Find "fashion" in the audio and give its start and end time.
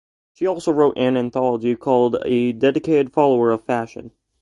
3.65-4.09